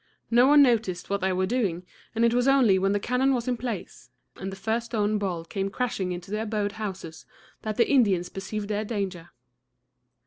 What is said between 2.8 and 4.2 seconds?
the cannon was in place,